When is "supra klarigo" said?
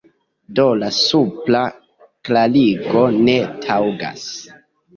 0.99-3.07